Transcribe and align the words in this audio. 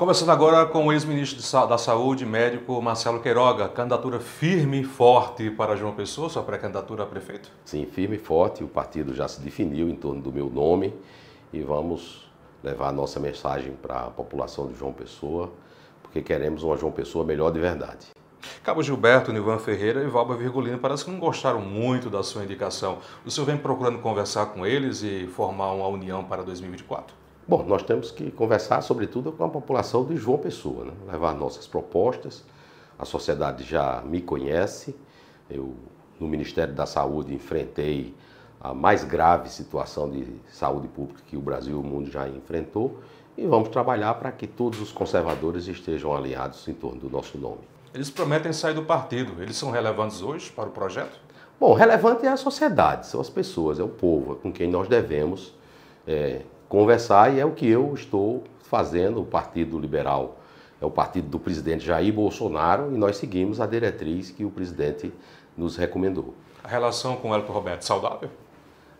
Começando 0.00 0.30
agora 0.30 0.64
com 0.64 0.86
o 0.86 0.92
ex-ministro 0.94 1.66
da 1.68 1.76
Saúde, 1.76 2.24
médico 2.24 2.80
Marcelo 2.80 3.20
Queiroga. 3.20 3.68
Candidatura 3.68 4.18
firme 4.18 4.80
e 4.80 4.82
forte 4.82 5.50
para 5.50 5.76
João 5.76 5.92
Pessoa, 5.92 6.30
sua 6.30 6.42
pré-candidatura 6.42 7.02
a 7.02 7.06
prefeito? 7.06 7.50
Sim, 7.66 7.84
firme 7.84 8.16
e 8.16 8.18
forte. 8.18 8.64
O 8.64 8.66
partido 8.66 9.14
já 9.14 9.28
se 9.28 9.42
definiu 9.42 9.90
em 9.90 9.94
torno 9.94 10.22
do 10.22 10.32
meu 10.32 10.48
nome 10.48 10.94
e 11.52 11.60
vamos 11.60 12.26
levar 12.64 12.88
a 12.88 12.92
nossa 12.92 13.20
mensagem 13.20 13.74
para 13.74 14.04
a 14.04 14.10
população 14.10 14.68
de 14.68 14.74
João 14.74 14.90
Pessoa, 14.90 15.52
porque 16.02 16.22
queremos 16.22 16.62
uma 16.62 16.78
João 16.78 16.92
Pessoa 16.92 17.22
melhor 17.22 17.52
de 17.52 17.60
verdade. 17.60 18.06
Cabo 18.64 18.82
Gilberto, 18.82 19.34
Nivan 19.34 19.58
Ferreira 19.58 20.02
e 20.02 20.06
Valba 20.06 20.34
Virgulino 20.34 20.78
parece 20.78 21.04
que 21.04 21.10
não 21.10 21.20
gostaram 21.20 21.60
muito 21.60 22.08
da 22.08 22.22
sua 22.22 22.42
indicação. 22.42 23.00
O 23.22 23.30
senhor 23.30 23.44
vem 23.44 23.58
procurando 23.58 23.98
conversar 23.98 24.46
com 24.46 24.64
eles 24.64 25.02
e 25.02 25.26
formar 25.26 25.72
uma 25.72 25.88
união 25.88 26.24
para 26.24 26.42
2024? 26.42 27.19
Bom, 27.46 27.64
nós 27.64 27.82
temos 27.82 28.10
que 28.10 28.30
conversar, 28.30 28.80
sobretudo, 28.82 29.32
com 29.32 29.44
a 29.44 29.48
população 29.48 30.04
de 30.04 30.16
João 30.16 30.38
Pessoa, 30.38 30.84
né? 30.84 30.92
levar 31.10 31.34
nossas 31.34 31.66
propostas. 31.66 32.44
A 32.98 33.04
sociedade 33.04 33.64
já 33.64 34.02
me 34.02 34.20
conhece. 34.20 34.94
Eu, 35.48 35.74
no 36.18 36.28
Ministério 36.28 36.74
da 36.74 36.86
Saúde, 36.86 37.34
enfrentei 37.34 38.14
a 38.60 38.74
mais 38.74 39.02
grave 39.04 39.48
situação 39.48 40.10
de 40.10 40.26
saúde 40.52 40.86
pública 40.86 41.22
que 41.26 41.36
o 41.36 41.40
Brasil 41.40 41.72
e 41.72 41.80
o 41.80 41.82
mundo 41.82 42.10
já 42.10 42.28
enfrentou. 42.28 43.00
E 43.36 43.46
vamos 43.46 43.70
trabalhar 43.70 44.14
para 44.14 44.30
que 44.30 44.46
todos 44.46 44.80
os 44.80 44.92
conservadores 44.92 45.66
estejam 45.66 46.14
alinhados 46.14 46.68
em 46.68 46.74
torno 46.74 47.00
do 47.00 47.08
nosso 47.08 47.38
nome. 47.38 47.60
Eles 47.94 48.10
prometem 48.10 48.52
sair 48.52 48.74
do 48.74 48.82
partido. 48.82 49.42
Eles 49.42 49.56
são 49.56 49.70
relevantes 49.70 50.22
hoje 50.22 50.50
para 50.50 50.68
o 50.68 50.72
projeto? 50.72 51.18
Bom, 51.58 51.74
relevante 51.74 52.24
é 52.24 52.28
a 52.28 52.36
sociedade, 52.36 53.06
são 53.06 53.20
as 53.20 53.28
pessoas, 53.28 53.78
é 53.78 53.82
o 53.82 53.88
povo, 53.88 54.32
é 54.32 54.36
com 54.36 54.50
quem 54.50 54.70
nós 54.70 54.88
devemos 54.88 55.54
é, 56.06 56.42
conversar 56.70 57.34
e 57.34 57.40
é 57.40 57.44
o 57.44 57.50
que 57.50 57.68
eu 57.68 57.92
estou 57.92 58.44
fazendo. 58.62 59.20
O 59.20 59.24
Partido 59.24 59.76
Liberal 59.76 60.38
é 60.80 60.86
o 60.86 60.90
partido 60.90 61.28
do 61.28 61.38
presidente 61.38 61.84
Jair 61.84 62.14
Bolsonaro 62.14 62.94
e 62.94 62.96
nós 62.96 63.16
seguimos 63.16 63.60
a 63.60 63.66
diretriz 63.66 64.30
que 64.30 64.44
o 64.44 64.50
presidente 64.50 65.12
nos 65.58 65.76
recomendou. 65.76 66.32
A 66.62 66.68
relação 66.68 67.16
com 67.16 67.30
o 67.30 67.34
Elton 67.34 67.52
Roberto, 67.52 67.82
saudável? 67.82 68.30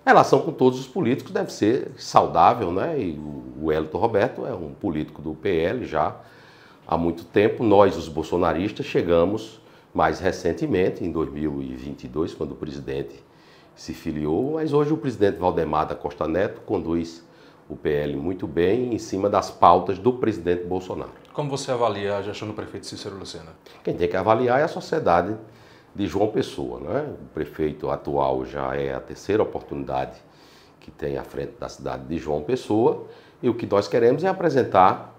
A 0.05 0.11
relação 0.11 0.41
com 0.41 0.51
todos 0.51 0.81
os 0.81 0.89
políticos 0.89 1.33
deve 1.33 1.53
ser 1.53 1.93
saudável, 1.97 2.73
né? 2.73 3.01
E 3.01 3.21
o 3.63 3.71
Elton 3.71 3.99
Roberto 3.99 4.45
é 4.45 4.53
um 4.53 4.75
político 4.75 5.23
do 5.23 5.33
PL 5.33 5.85
já 5.87 6.17
há 6.85 6.99
muito 6.99 7.25
tempo. 7.25 7.63
Nós, 7.63 7.97
os 7.97 8.09
bolsonaristas, 8.09 8.85
chegamos 8.85 9.61
mais 9.95 10.19
recentemente, 10.19 11.05
em 11.05 11.13
2022, 11.13 12.35
quando 12.35 12.53
o 12.53 12.57
presidente 12.57 13.23
se 13.77 13.95
filiou, 13.95 14.55
mas 14.55 14.73
hoje 14.73 14.93
o 14.93 14.97
presidente 14.97 15.39
Valdemar 15.39 15.87
da 15.87 15.95
Costa 15.95 16.27
Neto 16.27 16.63
conduz 16.63 17.30
o 17.71 17.77
PL 17.77 18.17
muito 18.17 18.49
bem 18.49 18.93
em 18.93 18.99
cima 18.99 19.31
das 19.31 19.49
pautas 19.49 19.97
do 19.97 20.13
presidente 20.15 20.65
Bolsonaro. 20.65 21.13
Como 21.33 21.49
você 21.49 21.71
avalia 21.71 22.17
a 22.17 22.23
gestão 22.23 22.49
do 22.49 22.55
prefeito 22.55 22.85
Cícero 22.85 23.17
Lucena? 23.17 23.53
Quem 23.85 23.95
tem 23.95 24.09
que 24.09 24.17
avaliar 24.17 24.59
é 24.59 24.65
a 24.65 24.69
sociedade 24.69 25.37
de 25.95 26.07
João 26.07 26.29
Pessoa. 26.29 26.81
Né? 26.81 27.15
O 27.23 27.29
prefeito 27.33 27.89
atual 27.89 28.45
já 28.45 28.75
é 28.75 28.93
a 28.93 29.01
terceira 29.01 29.43
oportunidade 29.43 30.19
que 30.81 30.91
tem 30.91 31.17
à 31.17 31.23
frente 31.23 31.53
da 31.61 31.69
cidade 31.69 32.05
de 32.07 32.19
João 32.19 32.43
Pessoa 32.43 33.07
e 33.41 33.49
o 33.49 33.55
que 33.55 33.67
nós 33.67 33.87
queremos 33.87 34.25
é 34.25 34.29
apresentar 34.29 35.15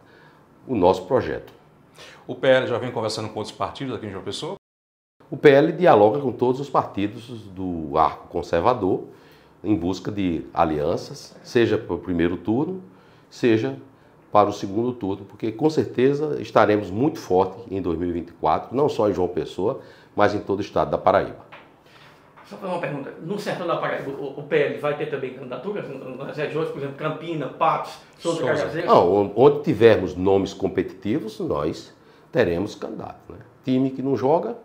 o 0.68 0.76
nosso 0.76 1.06
projeto. 1.06 1.54
O 2.28 2.36
PL 2.36 2.68
já 2.68 2.78
vem 2.78 2.92
conversando 2.92 3.30
com 3.30 3.40
outros 3.40 3.56
partidos 3.56 3.96
aqui 3.96 4.08
em 4.08 4.12
João 4.12 4.24
Pessoa? 4.24 4.56
O 5.30 5.38
PL 5.38 5.72
dialoga 5.72 6.20
com 6.20 6.34
todos 6.34 6.60
os 6.60 6.70
partidos 6.70 7.30
do 7.48 7.98
arco 7.98 8.28
conservador 8.28 9.06
em 9.64 9.76
busca 9.76 10.12
de 10.12 10.46
alianças, 10.54 11.36
seja 11.44 11.78
para 11.78 11.96
o 11.96 12.00
primeiro 12.00 12.38
turno, 12.38 12.82
seja 13.30 13.78
para 14.32 14.50
o 14.50 14.54
segundo 14.54 14.94
turno, 14.94 15.26
porque 15.26 15.52
com 15.52 15.70
certeza 15.70 16.42
estaremos 16.42 16.90
muito 16.90 17.20
fortes 17.20 17.64
em 17.70 17.82
2024, 17.82 18.76
não 18.76 18.88
só 18.88 19.10
em 19.10 19.14
João 19.14 19.28
Pessoa, 19.28 19.82
mas 20.16 20.34
em 20.34 20.40
todo 20.40 20.60
o 20.60 20.62
estado 20.62 20.90
da 20.90 20.98
Paraíba. 20.98 21.52
Só 22.46 22.58
fazer 22.58 22.74
uma 22.74 22.82
pergunta. 22.82 23.14
No 23.22 23.40
sertão 23.40 23.66
da 23.66 23.78
Paraíba, 23.78 24.12
o 24.12 24.44
PL 24.44 24.78
vai 24.80 24.98
ter 24.98 25.10
também 25.10 25.34
candidaturas 25.34 25.86
nas 26.18 26.36
regiões, 26.36 26.70
por 26.70 26.80
exemplo, 26.80 26.96
Campina, 26.96 27.48
Patos, 27.48 27.98
Souza 28.20 28.44
Cajazeiras? 28.44 28.90
Não, 28.90 29.34
onde 29.36 29.64
tivermos 29.64 30.16
nomes 30.16 30.54
competitivos, 30.54 31.40
nós 31.40 31.94
teremos 32.32 32.76
candidatos. 32.76 33.22
Né? 33.30 33.38
Time 33.64 33.90
que 33.92 34.02
não 34.02 34.18
joga, 34.18 34.58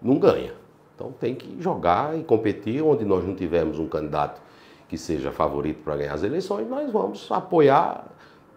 não 0.00 0.18
ganha. 0.18 0.52
Então 0.98 1.12
tem 1.12 1.36
que 1.36 1.62
jogar 1.62 2.18
e 2.18 2.24
competir. 2.24 2.82
Onde 2.82 3.04
nós 3.04 3.24
não 3.24 3.32
tivermos 3.32 3.78
um 3.78 3.86
candidato 3.86 4.42
que 4.88 4.98
seja 4.98 5.30
favorito 5.30 5.84
para 5.84 5.96
ganhar 5.96 6.14
as 6.14 6.24
eleições, 6.24 6.68
nós 6.68 6.90
vamos 6.90 7.30
apoiar 7.30 8.06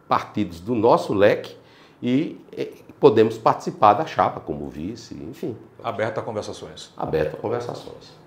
partidos 0.07 0.59
do 0.59 0.73
nosso 0.73 1.13
leque 1.13 1.55
e 2.01 2.41
podemos 2.99 3.37
participar 3.37 3.93
da 3.93 4.07
chapa 4.07 4.39
como 4.39 4.67
vice, 4.67 5.13
enfim. 5.13 5.55
Aberta 5.83 6.19
a 6.19 6.23
conversações. 6.23 6.91
Aberta 6.97 7.37
a 7.37 7.39
conversações. 7.39 8.20